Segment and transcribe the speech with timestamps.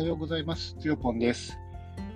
[0.00, 0.74] はようございます。
[0.80, 1.58] つよぽんです。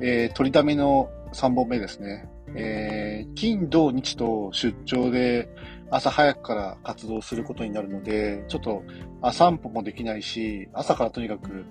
[0.00, 2.26] えー、取りだめの3本目ですね。
[2.56, 5.50] えー、金、土、日と出張で
[5.90, 8.84] 朝早くから活動することになるので、ちょっと
[9.32, 11.66] 散歩もできないし、朝からとにかく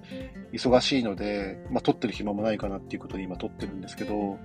[0.53, 4.37] 忙しいので、まあ、撮ってる暇もないかなっていうことで今撮ってるんですけど、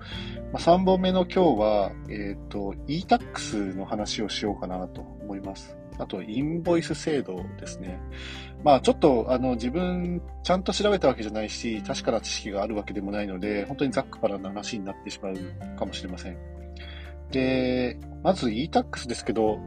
[0.51, 5.77] まあ、3本目の今日は、えっ、ー、と、e-tax の話をしようかなと思います。
[5.99, 7.99] あと、インボイス制度ですね。
[8.63, 15.35] まあ、ちょっと、あの、自分、ちゃんと調べたわけじゃないし、確かな知識があるわけでもないので、本当にざっくばらな話になってしまう
[15.77, 16.37] かもしれません。
[17.31, 19.59] で、まず e-tax ですけど、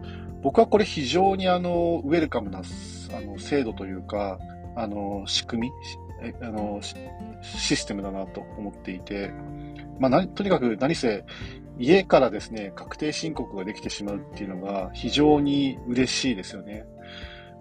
[0.43, 4.39] 僕はこれ非常にあの、ウェルカムな、あの、制度というか、
[4.75, 5.73] あの、仕組み、
[6.41, 6.81] あの、
[7.43, 9.31] システムだなと思っていて、
[10.01, 11.25] まあ、とにかく何せ、
[11.79, 16.85] 家からですね、確定申告ができてしまうっていうのが非常に嬉しいですよね。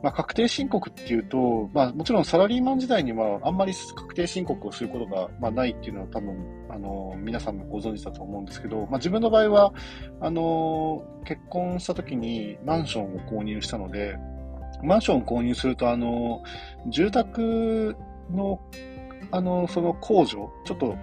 [0.04, 6.36] まあ、確定申告っていうと、まあ、もちろんサラリーマン時代にはあんまり確定申告をすることが、まあ、ないっていうのは多分、
[6.70, 9.74] あの、皆さんもご存知だと思うんですけど、まあ、自分の場合は、
[10.20, 14.18] あの、結婚した時にマンションを購入したので、
[14.84, 16.42] マンションを購入すると、あの、
[16.90, 17.96] 住宅
[18.32, 18.60] の
[19.32, 20.96] あの、その控除、ちょっと、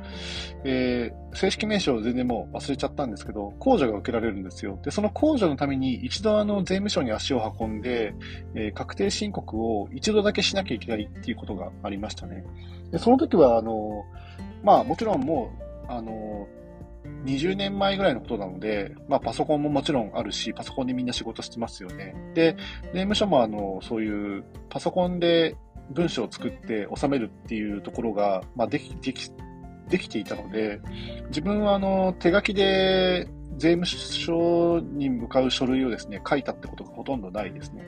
[0.65, 4.79] えー、正式名称を全然もう忘れちゃったんですけど、控除が受けられるんですよ。
[4.83, 8.15] で、その控除のために一度あの、税務署に足を運んで、
[8.55, 12.45] えー、確定申告を一度だけしなきゃいけないっていうことがありましたね。
[12.91, 14.05] で、その時は、あの、
[14.63, 15.51] まあ、もちろんも
[15.89, 16.47] う、あの、
[17.25, 22.15] 20年前ぐらいのことなので、まあパソコンももちろんあるし、パソコンでみんな仕事してますよね。
[22.35, 22.57] で、
[22.93, 25.57] 税務署もあの、そういうパソコンで
[25.91, 29.31] 文章を作って収めるっていうところが、まあ、でき、でき、
[29.89, 30.81] できていたので、
[31.29, 37.85] 自分はあの、手書きで税務署に向かう書類をですね、書いたってことがほとんどないですね。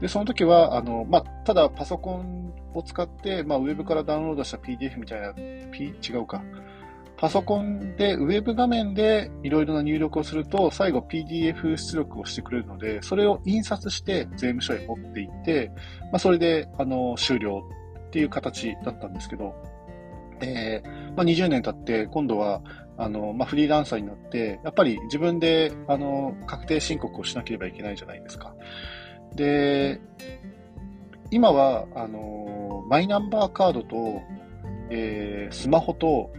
[0.00, 6.42] で、その時は、あの、まあ、ただパソコンを使って、まあ、ウェブからダウンロードした PDF みたいな、P、違うか。
[7.20, 15.70] パソコンで、ウェブ画面でいろいろな入力をすると、最後 PDF 出力をしてくれるので、それを印刷して税務署へ持って行って、
[16.04, 17.62] まあ、それで、あの、終了
[18.06, 19.54] っていう形だったんですけど、
[20.40, 22.62] えー、まあ、20年経って、今度は、
[22.96, 28.54] あの、まあ、フリーランサーになって、やっぱり自分で、あの、確定申告をしなければいけないじゃないですか。
[29.34, 30.00] で、
[31.30, 34.22] 今は、あの、マイナンバーカードと、
[34.88, 36.32] えー、スマホと、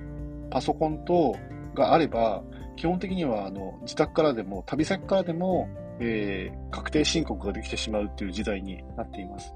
[0.52, 1.36] パソコンと
[1.74, 2.44] があれば、
[2.76, 5.70] 基本的にはあの自宅からでも、旅先からでも、
[6.00, 9.54] えー、確定申告ができてしまうっていう時代になっています。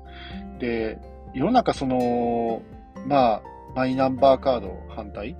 [0.59, 0.97] で、
[1.33, 2.61] 世の中その、
[3.07, 3.41] まあ、
[3.75, 5.35] マイナンバーカード反対、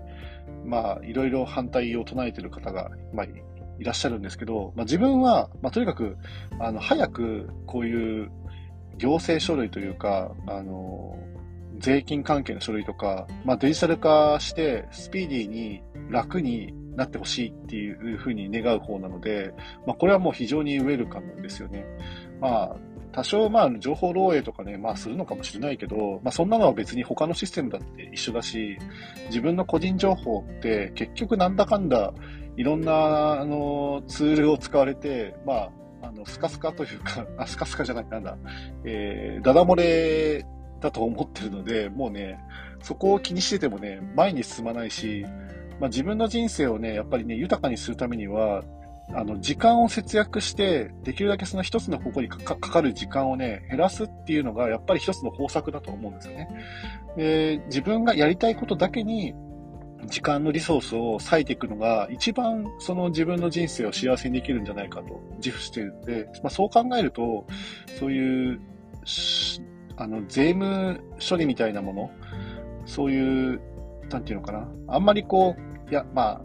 [0.65, 3.25] まあ、いろいろ反対を唱えている方が、まあ、
[3.79, 6.17] いらっしゃるんですけど、まあ、自分は、まあ、とにかく、
[6.59, 8.31] あの、早くこういう
[8.97, 11.17] 行政書類というか、あの、
[11.79, 19.53] 税金関係の書類とか、まあ、デジタル化してスピーディーに楽になってほしいっていうふうに願う方なので、
[19.85, 21.85] まあ、これはもう非常にウェルカムですよね。
[22.39, 22.75] まあ、
[23.11, 28.77] 多少、まあ、情報漏洩とかね、まあ、するのかもしれないけど、まあ、そんなのは別に他のシステムだって一緒だし、
[29.27, 32.13] 自分の個人情報って結局なんだかんだ、
[32.57, 35.71] いろんな、あの、ツールを使われて、まあ、
[36.03, 38.37] あの、スカスカというか、あ、スカスカじゃない、なんだ、
[38.85, 40.45] えー、ダダ漏れ
[40.85, 42.39] だと思ってるので、もうね、
[42.81, 45.25] そこを気にしててもね、前に進まないし、
[45.79, 48.63] まあ、自分の人生をね、やっぱりね、豊かにするためには、
[49.13, 56.49] あの、時間を節約して、できるだけその一つの方向にかかる時間をね、減らすっていうのが、やっぱり一つの方策だと思うんですよね。
[57.17, 59.35] で、自分がやりたいことだけに、
[60.07, 67.45] 時間のリソースを割いていくのが、一番その自分の人生を幸せにできるんじゃないかと自負しているので、まあ、そう考えると、
[67.99, 68.59] そういう、
[69.97, 72.11] あの、税務処理みたいなもの、
[72.85, 73.61] そういう、
[74.09, 74.67] なんていうのかな。
[74.87, 76.41] あんまりこう、いや、まあ、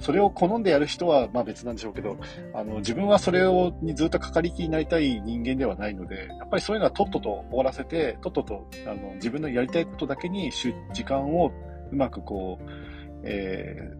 [0.00, 2.18] それを好んでやる人はまあ別なんでしょうけど、
[2.52, 10.50] あの、自分はそれをにずっとかかりきになりたい人間ではないので、やっぱりそういうのはとっとと終わらせて、とっとと、あの、自分のやりたいことだけに
[10.92, 11.52] 時間を
[11.90, 12.70] うまくこう、
[13.22, 13.92] え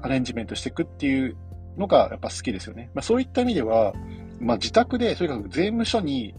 [0.00, 1.36] ー、アレンジメントしていくっていう
[1.76, 2.90] のがやっぱ好きですよね。
[2.94, 3.92] まあそういった意味では、
[4.38, 6.34] まあ自宅で、とにかく税務署に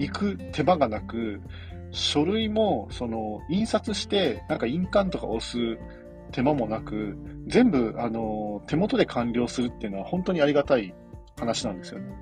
[0.00, 1.40] 行く手間がなく、
[1.92, 5.78] 書類も、その、印刷して、なんか印鑑とか押す
[6.32, 7.16] 手間もなく、
[7.46, 10.94] 全部、あの、手元で完了するっていうのは本当にありがたい
[11.38, 12.12] 話なんですよね。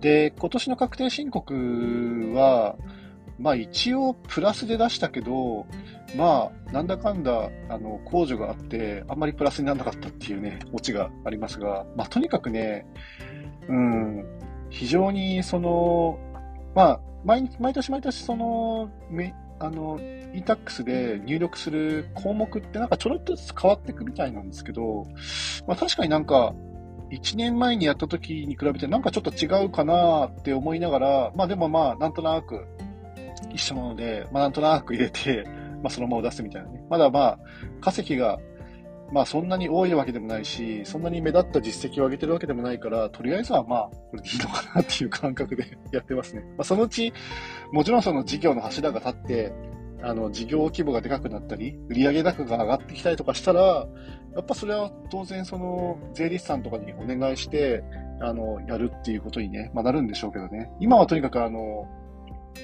[0.00, 2.76] で、今年の確定申告は、
[3.38, 5.66] まあ一応プラスで出したけど、
[6.16, 12.86] まあなんだかんだあの控除があってあんまりプラスにならなかったっていうね、オチがありますが、まあとにかくね、
[13.68, 14.24] うん、
[14.74, 16.18] 非常にその、
[16.74, 18.90] まあ、毎毎年毎年その、
[19.60, 19.98] あの、
[20.34, 25.06] e-tax で入力する項目ってなんかちょろっとずつ変わっていくみたいなんですけど、
[25.68, 26.54] まあ確かになんか、
[27.10, 32.66] 1年前にやった時に比べてなんかちょっと違うかなって思いながら、まあでもまあなんとなく
[33.52, 35.46] 一緒なので、まあなんとなく入れて、
[35.82, 36.84] まあそのまま出すみたいなね。
[36.90, 37.38] まだまあ、
[37.80, 38.40] 稼ぎが
[39.14, 46.42] まあそんなに多いわけでもないし、そんなに目立った実績を上げてるわけでもないから、とりあえずはまあ、これでいいのかなっていう感覚で やってますね。
[46.42, 47.12] まあそのうち、
[47.70, 49.52] もちろんその事業の柱が立って、
[50.02, 53.86] あの、事業規模がでかくなったり、売上高が上がってきたりとかしたら、
[54.34, 57.84] やっぱそれは当然その、税理士さんとかにお願いして、
[58.20, 60.72] あの、やるっていうことにね、まあなるんでしょうけどね。
[60.80, 61.86] 今はとにかくあの、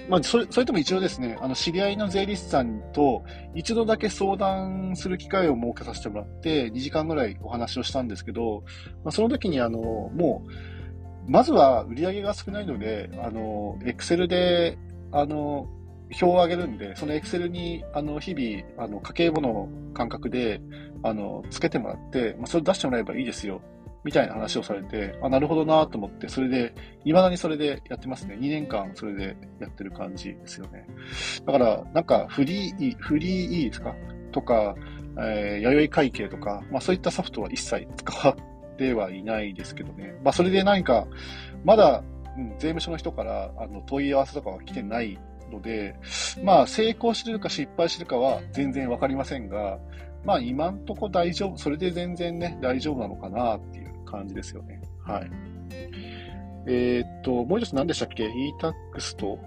[0.08, 8.64] まあ、それ、それとも一応ですね、あの、知り合いの税理士さんと一度だけ相談する機会を設けさせてもらって、2時間ぐらいお話をしたんですけど、
[9.04, 13.10] まあ、その時にあの、もう、まずは売り上げが少ないので、
[13.84, 14.78] エクセルで、
[15.12, 15.68] あの、
[16.12, 20.60] 表を上げるんで、そのエクセルに、あの、日々、あの、家計簿の感覚で、
[21.02, 23.62] あの、つけてもらって、まあ、それ出してもらえばいいですよ
[24.04, 26.74] みたいな話をされて、あ、なるほどなと思って、それで、
[27.04, 28.36] 未だにそれでやってますね。
[28.36, 30.86] 2年間それでやってる感じですよね。
[31.44, 33.94] だから、なんか、フリー、フリー E ですか？
[34.32, 34.74] とか、
[35.18, 38.36] えー、弥生会計とか、まあそういったソフトは一切使っ
[38.78, 40.14] てはいないですけどね。
[40.24, 41.06] まあそれで何か、
[41.64, 42.02] まだ、
[42.38, 45.18] うん、税務署の人から、あの、問い合わせとかは来てない
[45.50, 45.96] ので、
[46.44, 49.78] まあ成功してるか失敗してるかは全然わかりませんが、
[50.24, 54.80] まあ今んとこ大丈夫、それで全然ね、大丈夫なのかなっていう感じですよね。
[55.04, 55.30] はい。
[56.66, 59.38] えー、っと、もう一つ何でしたっけ ?e-tax と、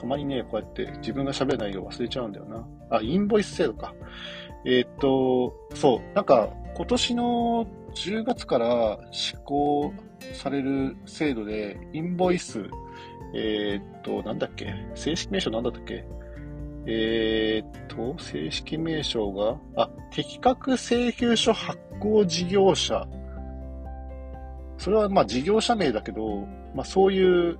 [0.00, 2.66] たまにね、こうやって自分が喋る内容忘れちゃうんだよな。
[2.90, 3.94] あ、インボイス制度か。
[4.64, 9.92] えー、っと、そう、なんか今年の10月から施行
[10.34, 12.64] される制度で、インボイス、
[13.34, 14.74] えー、っと、なんだっけ？
[14.94, 16.04] 正式名称なんだったっけ？
[16.86, 23.06] えー、っと、正式名称が、あ、適格請求書発行事業者。
[24.78, 26.40] それはまあ事業者名だけど、
[26.74, 27.58] まあそういう、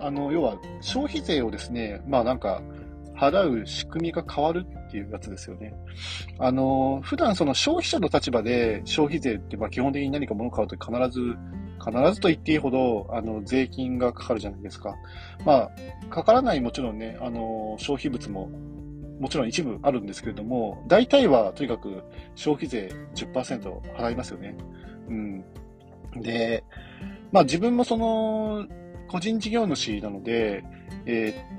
[0.00, 2.60] あの、要は消費税をですね、まあなんか、
[3.16, 5.74] 払う仕組みが変わるっていうやつですよね。
[6.38, 11.34] あの、普段その消費者の立場で消費税ってまあ基本的に何か物を買うと必ず
[11.84, 14.96] 必ずと言っていいほど、あの、税金がかかるじゃないですか。
[15.44, 15.70] まあ、
[16.10, 18.50] かからないもちろんね、あの、消費物も、
[19.20, 22.02] もちろん一部あるんですけれども、大体はとにかく
[22.34, 24.56] 消費税10%払いますよね。
[25.08, 25.44] うん。
[26.20, 26.64] で、
[27.32, 28.66] まあ自分もその、
[29.08, 30.64] 個人事業主なので、
[31.06, 31.56] えー、っ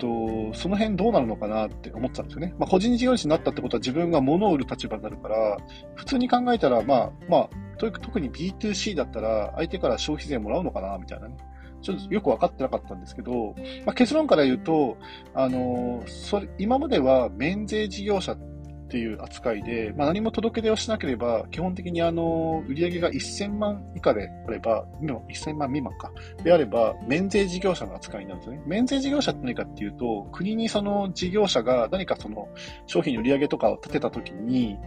[0.52, 2.54] と、その辺どうなるのかなって思ってたんですよね。
[2.60, 5.58] まあ、個人事業主になったってことは自分が物を売る立場になるから、
[5.96, 11.38] 普通に考えたら、まあ、まあ、特に B2C だったら、相手から消費税もらうのかなみたいなね。
[11.82, 13.56] ちょっとよく分かってなかったんですけど、
[13.86, 14.98] まあ、結論から言うと、
[15.34, 18.57] あの、それ、今までは免税事業者って
[18.88, 26.10] っていう扱いで、まあ、何も届け出をしなければ、基本的にあの、売上が1000万以下であれば、1000万未満か、
[26.42, 28.62] であれば、免税事業者の扱いになるんですね。
[28.66, 32.48] 免税事業者って何かっていうと、国にその事業者が何かその
[32.86, 34.78] 商品の売上とかを立てたときに、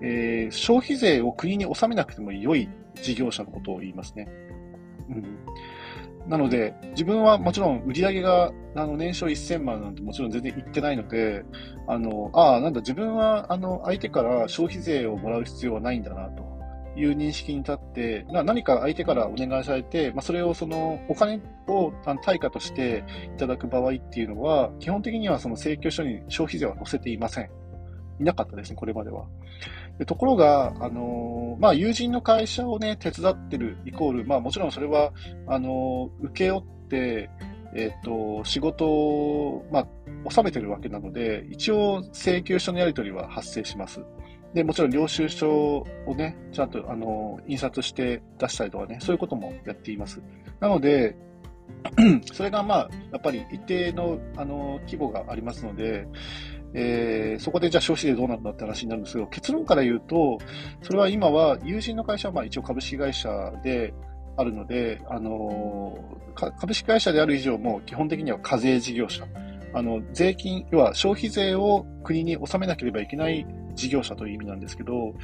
[0.00, 4.26] えー、消費税を国に納めなくても良い事業者のことを言いますね。
[5.10, 5.24] うん、
[6.26, 11.44] なので、自分はもちろん売り上げがあの年商1000万なんてもちろん全然言ってないので、
[11.86, 16.42] あの、ああ、なんだ、自分はあの相手から消費税をもらう必要はないんだなと
[16.96, 27.50] いう認識に立って、何か相手からお願いされて、まあ、それをそのお金を対価としていただく場合っていうのは、基本的にはその請求書に消費税は載せていません。
[28.20, 29.26] いなかったですね、これまでは。
[29.98, 35.12] でところが、あのまあ、友人の会社をね、手伝ってるイコール、まあ、もちろんそれは、
[35.46, 37.30] あの請け負って、
[37.76, 39.88] えっ、ー、と、仕事を、まあ、
[40.24, 44.00] 納めてるわけなので、一応、請求書のやり取りは発生します。
[44.54, 50.22] で、もちろん領収書をね、ちゃんと、あの、印刷して出したりとかね、そういうこともやっています。
[50.60, 51.16] なので、
[52.32, 56.06] それがまあ、やっぱり一定の、あの、規模がありますので、
[56.74, 60.38] えー、そこでじゃあ消費税どうなんだって話になるんですけど、結論から言うと、
[60.82, 63.94] それは今は友人の会社はまあ一応株式会社で
[64.36, 69.26] あるので、あのー、株式会社である以上も基本的には課税事業者。
[69.74, 75.14] あの、税金、要は消費税を国に納めなければいけない事業者という意味なんですけど、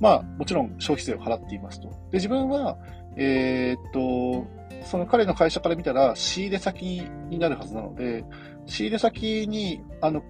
[0.00, 1.88] まあ、もちろん消費税を払っていますと。
[1.88, 2.78] で、自分は、
[3.16, 4.46] えー、っと、
[4.84, 8.24] その彼の会社から見たら仕入れ先になるはずなので、
[8.66, 10.22] 仕入れ先に、あの、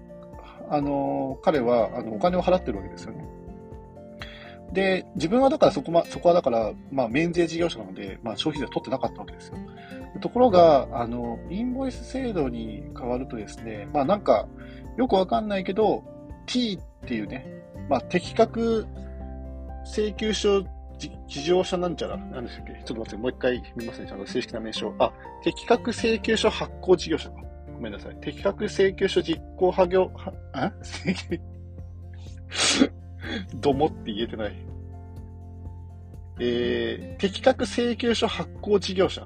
[0.69, 3.25] あの、彼は、あの、お金を払ってるわけですよね。
[4.73, 9.57] で、自分はだからそこま、そこはだから、まあ、免税事業者なので、まあ、消費税は取ってなかったわけですよ。
[10.21, 14.47] ところが、あの、インボイス制度に変わるとですね、まあ、なんか、
[14.97, 16.03] よくわかんないけど、
[16.45, 17.45] T っていうね、
[17.89, 18.85] まあ、適格
[19.85, 20.63] 請求書
[21.27, 22.73] 事業者なんちゃら、なんでしたっけ？
[22.73, 24.07] ちょっと待って、もう一回見ますね。
[24.07, 24.93] ちゃんと正式な名称。
[24.99, 25.11] あ、
[25.43, 27.37] 適格請求書発行事業者か。
[27.79, 28.15] ごめんなさい。
[28.19, 30.73] 適格請求書実行派業、は、あ？
[30.83, 31.39] 請 求
[33.55, 34.55] どもって言えてない。
[36.41, 39.25] えー、適格請求書発行事業者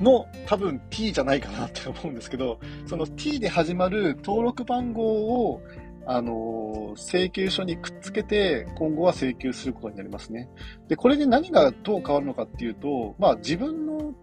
[0.00, 5.62] の多分 T じゃないかなって思うんですけど、その T で始まる登録番号を、
[6.08, 10.48] あの請求書にくっつけて、今後は請求することになりますね。
[10.86, 14.14] で、これで何がどう変わるのかっていうと、まあ自分の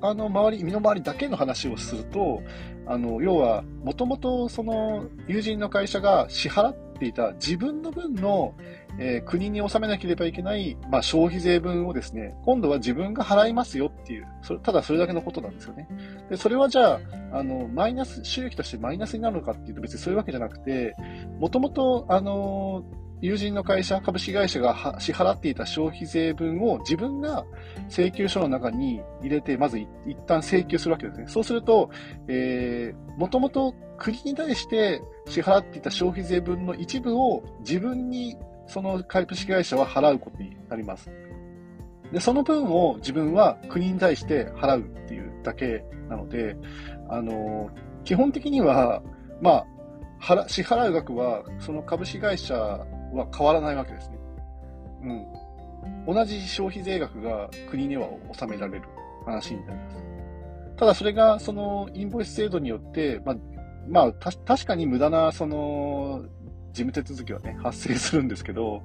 [0.00, 2.42] あの周り、身の回りだけの話をすると、
[2.86, 8.54] あの、要は、もともとその友人の会社が支払っていた自分の分の、
[8.98, 15.88] えー、国に納めなければいけない、まあ、消費税分をですね、今度は自分が払いますよっていう、それただそれだけのことなんですよね。
[16.30, 17.00] で、それはじゃあ、
[17.32, 20.94] あの、マイナス、収益としてマイナスになるのかっていうと別にそういうわけじゃなくて、
[21.38, 22.84] もともと、あの
[23.20, 27.44] 友人の会社、株式会社が支払っていた消費税分を自分が
[27.88, 29.88] 請求書の中に入れて、まず一
[30.26, 31.26] 旦請求するわけですね。
[31.28, 31.90] そうすると、
[32.28, 38.36] えー、もともと国に対して支払っていた消費税分の一部を自分に
[38.68, 41.10] その株式会社は払うことになります。
[42.12, 46.56] で、その分を自分は国に対して払うっていうだけなので、
[47.08, 47.70] あの、
[48.04, 49.02] 基本的には、
[49.42, 49.64] ま
[50.20, 54.18] あ、支払う額は、その株式会社は変わらないわけですね。
[55.02, 56.14] うん。
[56.14, 58.84] 同じ消費税額が国には納められる
[59.24, 59.96] 話になります。
[60.76, 63.36] ただそれが、その、インボイス制度によって、まあ、
[63.88, 66.24] まあ、確かに無駄な、その、
[66.72, 68.82] 事務手続きはね、発生するんですけど、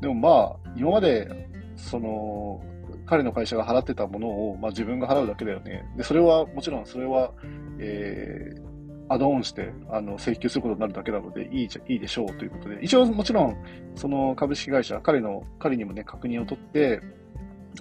[0.00, 0.28] でもま
[0.64, 2.62] あ、今まで、その、
[3.06, 5.84] 彼の会社が払ってたものを、まあ、自分が払うだけだよね。
[5.96, 7.32] で、それは、もちろんそれは、
[7.78, 8.73] えー、
[9.08, 13.56] アドオンして、あの、請求することになるだけなので、いいじゃ、いいでしょうということで、一応もちろん、
[13.94, 17.00] その株式会社、彼の、彼にもね、確認を取って、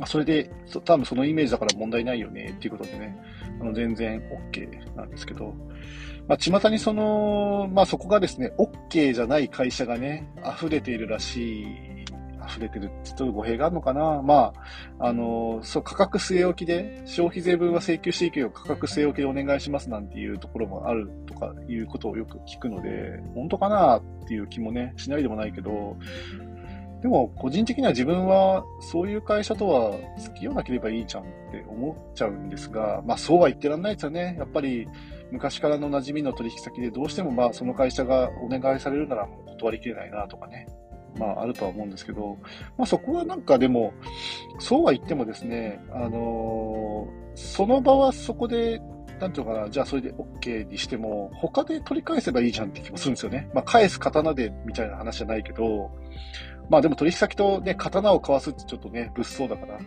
[0.06, 0.50] それで、
[0.86, 3.18] 多分そのイメージだから問題ないよね、っていうことでね、
[3.62, 5.54] あの、全然 OK なんですけど、
[6.28, 10.28] まあ、巷にその、まあ、そこがですね、OK じゃない会社がね、
[10.58, 11.66] 溢れているらしい
[12.48, 14.22] 溢れてるちょっと語弊があるのかな？
[14.22, 14.54] ま
[15.00, 25.98] あ、あの、そう、価格据え置きで、消費税分は請求していくよ、価格据え置きでお願いしますなんていうところもあるとかいうことをよく聞くので、本当かなっていう気もね、しないでもないけど、
[27.02, 34.38] でも、個人的には自分は、そういう会社とは付き合わなければいいじゃんって思っちゃうんですが、まあそうは言ってらんないですよね。
[34.40, 34.88] やっぱり、
[35.30, 40.68] 昔からの馴染みの取引先でどうしてもまあその会社がお願いされるならもう断りきれないなとかね。
[41.18, 42.38] まあ、あるとは思うんですけど、
[42.78, 43.94] まあ、そこはなんかでも、
[44.60, 48.82] そうは言ってもですね、あのー、その場はそこで、
[49.20, 53.50] なんていうのかな、じゃあそれで OK にしても、他で取り返せばいいじゃんって気もするんですよね。
[53.54, 55.92] まあ、返す刀でみたいな話じゃないけど、
[56.70, 59.80] まあでも取引先とね、刀を交わすってちょっとね、物騒だから、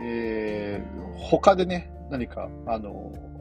[0.00, 3.37] えー、他でね、何か、あのー、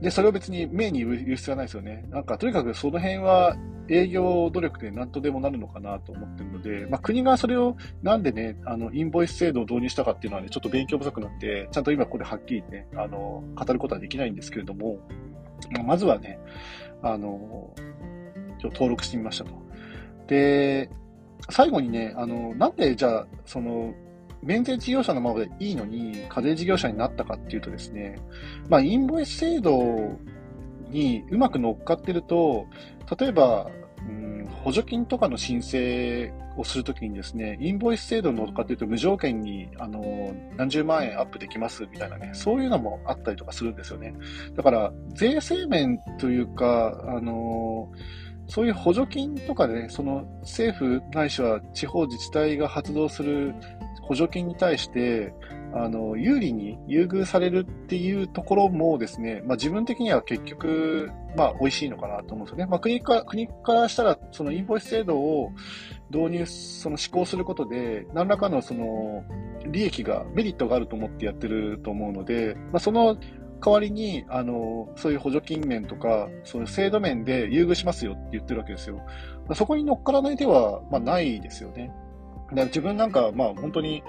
[0.00, 2.06] で、それを別に目に言う必要はないですよね。
[2.10, 3.56] なんか、とにかくその辺は
[3.88, 15.00] 営業努力で何とでもなるのかなと思ってるので、まあ、国がそれをなんでね、あの、インボイス制度を導入したかっていうのはね、ちょっと勉強不足なんで、ちゃんと今ここではっきりね、あの、語ることはできないんですけれども、
[15.84, 16.38] まずはね、
[17.02, 17.74] あの、
[18.58, 19.50] ちょ登録してみましたと。
[20.28, 20.90] で、
[21.50, 23.94] 最後にね、あの、なんでじゃあ、その、
[24.42, 28.18] 免税事業者のままでいいのに、課税事業者になったかっていうとですね、
[28.68, 30.18] まあ、インボイス制度
[30.88, 32.66] にうまく乗っかってると、
[33.18, 33.70] 例えば、
[34.08, 44.14] うん、補助金とかの申請をするときにですね、インボイス制度に乗っかってると無条件に、あの、何十万円アップできますみたいなね、そういうのもあったりとかするんですよね。
[44.54, 47.90] だから、税制面というか、あの、
[48.50, 53.54] そういう補助金とかでね、その政府ないしは地方自治体が発動する
[54.02, 55.32] 補助金に対して、
[55.72, 62.66] あの、有利に優遇されるっていうところもですね、まあ自分的には結局、まあ美味しいのかなと思うんですよね。
[62.66, 65.52] まあ国か国からしたら、そのインボイス制度を
[66.10, 69.22] 導入、その施行することで、何らかのその
[69.70, 73.16] 利益が、メリットがあると思ってやってると思うので、まあその
[73.60, 79.00] 代わりに、あの、そういう補助金面とか、そういう制度面で優遇しますよって言ってるわけですよ。
[79.54, 81.92] そこに乗っからない手は、まあないですよね。
[82.50, 84.02] だから自分なんか、まあ本当に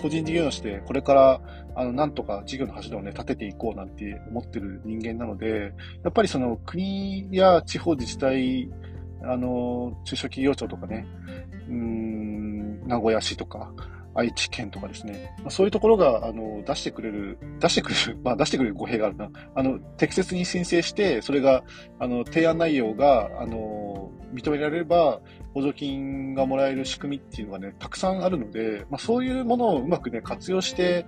[0.00, 1.40] 個人事業主でこれから、
[1.74, 5.72] あの、なんとか事業の柱をね、立てていこうなんて思ってる人間なので、
[6.02, 8.70] やっぱりその国や地方自治体、
[9.22, 11.06] あの、中小企業庁とかね、
[11.68, 13.72] うーん、名古屋市とか、
[14.16, 19.30] 愛知県とかですね、まあ、そういうところが、あの、出してくれる、出してくれる、まあ出してくれる語弊があるな。
[19.54, 21.62] あの、適切に申請して、それが、
[21.98, 25.20] あの、提案内容が、あの、認められれば、
[25.54, 31.06] 補助金がもらえる仕組みっていうのがね、たくさんあるので、まあそういうものをうまくね、活用して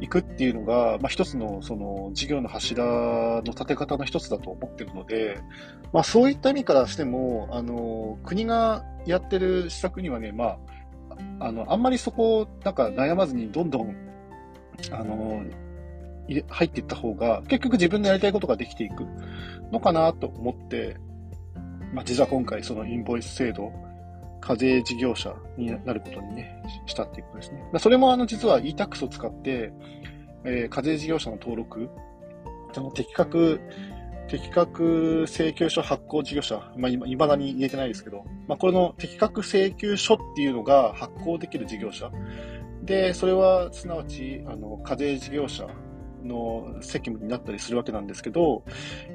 [0.00, 5.40] いくっていうのが、まあ一つの、その、事業の柱の立て方の一つだと思ってるので、
[5.92, 10.58] まあそういった意味からしても、あの、国がやってる施策にはね、まあ、
[11.40, 13.94] あの、あんまりそこを、なんか悩まずにどんどん、
[14.92, 15.42] あの、
[16.48, 19.04] 入っていった方が、結局自分のやりたいことができていく
[19.72, 20.96] のかなと思って、
[21.92, 23.72] まあ、実は今回そのインボイス制度、
[24.40, 27.60] 課税事業者になることにね、したっていうことですね。
[27.72, 29.72] まあ、それもあの実は e-tax を使って、
[30.44, 31.88] えー、課税事業者の登録、
[32.72, 33.60] その適格
[34.30, 42.10] 適格請求書発行事業者、まあ、いまだに言えてないですけど、まあ、これの適格請求書っていうのが発行できる事業者。
[42.84, 45.66] で、それはすなわち、あの、課税事業者
[46.22, 48.62] の責務になったりするわけなんですけど、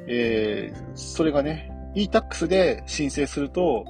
[0.07, 3.85] えー、それがね、e-tax で申請すると、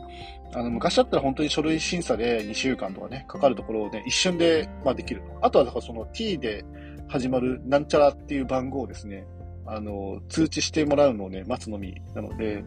[0.53, 5.23] あの、昔だったら本当に書類審査で2週間とかね、かかるところをね、一瞬で、まあできる。
[5.41, 6.63] あとは、だからその t で
[7.07, 9.25] 始まるなんちゃらっていう番号をですね、
[9.65, 12.63] あの、通知してもらうのをね、待つのみなので、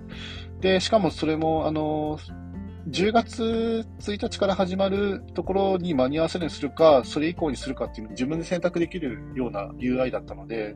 [0.61, 2.19] で、しかもそれも、あの、
[2.91, 10.75] 10月1日から始まるところに間に合わせるにするか、それ以降にするかっていうのを自分で選択できるような UI だったので、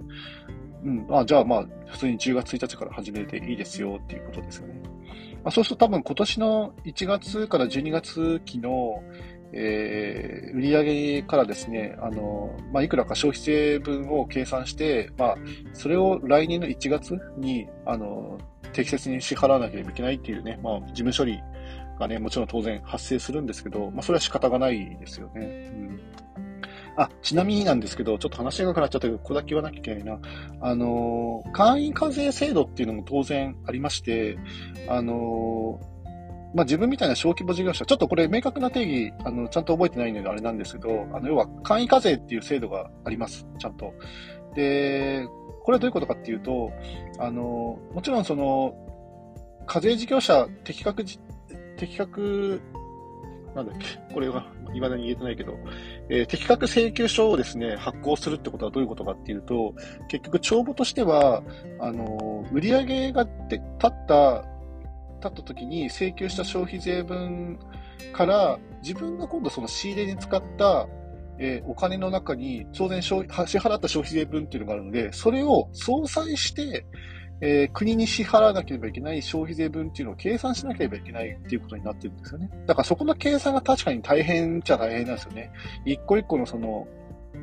[0.85, 4.83] うん、あじゃあまあ、普通に10月1日から始めていいですよっていうことですよね。
[5.43, 9.03] まあ、そうすると多分今年の1月から12月期の、
[9.55, 15.37] えー、売上からですね、あの、まあ、いくらか消費税分を計算して、まあ、
[15.75, 18.39] それを来年の1月に、あの、
[18.73, 21.43] 適切に支払わなければいけないっていうね、まあ、事務処理
[21.99, 25.71] がね、もちろん当然発生するんですけど、まあ、それは仕方がないですよね。
[25.75, 26.01] うん。
[26.97, 30.19] あ、ちなみになんですけど、ちょっと話が長くなっちゃったけど、ここだけ言わなきゃいけないな。
[30.61, 34.39] あの、会員課税制度っていうのも当然ありまして、
[34.89, 35.81] あの、
[36.55, 43.95] まあ、自分みたいな小規模事業者、ちょっとこれ明確な定義、あの、ちゃんと覚えてないのであれなんですけど、あの、要は簡易課税っていう制度があります、ちゃんと。
[44.55, 45.27] で、
[45.63, 46.71] これはどういうことかっていうと、
[47.19, 48.75] あの、もちろんその、
[49.67, 51.05] 課税事業者適格、
[51.77, 52.61] 適格、
[53.55, 55.59] なんだっけ、これは未だに言えてないけど、
[56.09, 59.75] えー、適格請求書をですね、発行するってことはどういうことかっていうと、
[60.09, 61.43] 結局帳簿としては、
[61.79, 64.45] あの、売上が立った
[65.29, 67.59] った時に請求した消費税分
[68.13, 70.89] から自分が今度その仕入れに使った、
[71.39, 76.87] えー、お金の中に当然支払った消費税分っていうのがあるので、それを相殺して、
[77.41, 82.49] えー、国に支払わなければいけない消費税分っていうのを計算しなければいけないっていうことになってるんですよね。
[82.67, 85.51] だからそこの計算が確かに大変っちゃ大変なんですよね。
[85.85, 86.87] 一個一個のその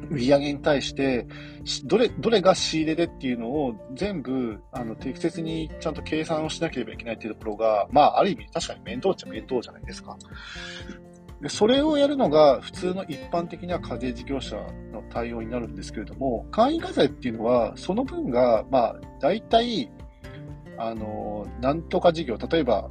[0.09, 1.27] 売上に対して、
[1.85, 10.17] どれ、どれが仕入れでっていうのを全部、あの、適切にちゃんと計算をしなければいけないっていうところが、まあ、ある意味確かに面倒っちゃ面倒じゃないですか。
[11.41, 14.57] でそれをやるのが普通の一般的な課税事業者
[14.91, 19.89] の対応になるんですけれども、簡易課税っていうのは、その分が、まあ、大体、
[20.77, 22.89] あの、なんとか事業、例えば、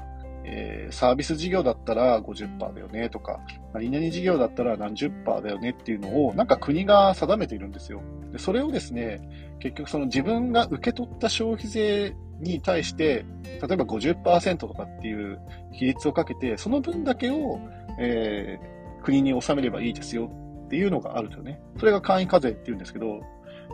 [0.51, 3.41] えー、サービス事業だったら50%だよねとか、
[3.75, 8.01] 何々事業だったら何十パーだよねっていうのを、なんか国が定めているんですよ。
[8.33, 9.21] でそれをですね、
[9.61, 15.39] 結局その自分が受け取った消費税に対して、例えば50%とかっていう
[15.73, 17.61] 比率をかけて、その分だけを、
[18.01, 20.31] えー、国に納めればいいですよ
[20.67, 21.61] っていうのがあるんですよね。
[21.79, 23.21] それが簡易課税っていうんですけど、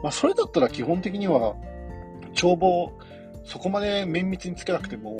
[0.02, 1.54] まあそれだったら基本的には、
[2.32, 2.92] 帳簿、
[3.44, 5.18] そこまで綿密につけなくても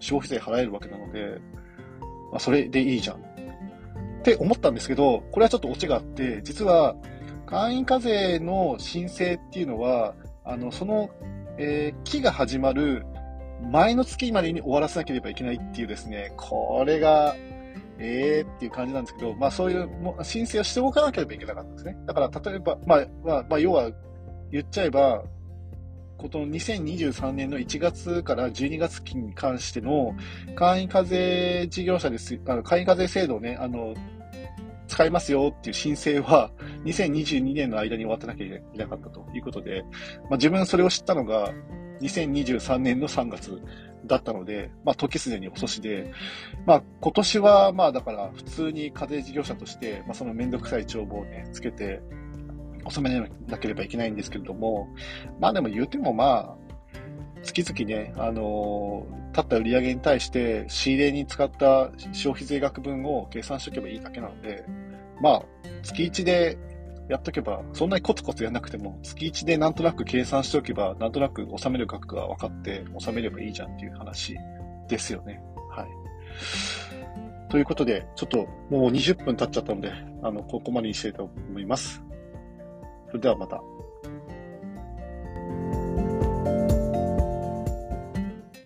[0.00, 1.38] 消費税払えるわけなので、
[2.30, 3.20] まあそれでいいじゃんっ
[4.22, 6.96] て思ったんですけど、これはちょっとオチがあって、実は、
[7.46, 11.10] 会員課税の申請っていうのは、あの、その、
[11.58, 13.06] えー、期が始まる
[13.70, 17.36] 前の月までに終わらせなければいけないっていうですね、これが、
[17.98, 19.88] ええー、っていう感じなんですけど、まあそういう
[20.22, 21.96] 申請をしておかなければいけなかったんですね。
[22.06, 23.90] だから例えば、まあ、まあ、まあ、要は
[24.50, 25.22] 言っちゃえば、
[26.18, 30.14] ことの2023年の1月から12月期に関しての
[30.54, 33.94] 会員課税事業者です、あの会員課税制度をね、あの、
[34.88, 36.50] 使いますよっていう申請は、
[36.84, 39.84] 2022年の間に終わってなきゃいけなかったということで、
[40.30, 41.52] まあ、自分それを知ったのが、
[42.00, 43.60] 2023年の3月
[44.04, 46.12] だったので、まあ、時すでに遅しで、
[46.66, 52.00] まあ、今年は、まあ、だから、普通に課税事業者として、まあ、そのめんどくさい帳簿をね、つけて、
[52.86, 54.88] 納めなければいけないんですけれども、
[55.40, 56.66] まあでも言うてもまあ、
[57.42, 64.64] 月々ね、あのー、立った売り上げに対して仕入れに使った消費税額分を計算しておけばいいだけなので、
[65.20, 65.42] まあ、
[65.82, 66.58] 月1で
[67.08, 74.36] やっとけば、そんなにコツコツやんなくても、月1でなんとなく計算しておけば、なんとなく納める額が分かって納めればいいじゃんっていう話
[74.88, 75.40] ですよね。
[75.70, 75.86] はい。
[77.48, 78.38] ということで、ちょっと
[78.70, 82.02] もう20分経っちゃったので、あの、ここまでにしたいと思います。
[83.08, 83.62] それではまた。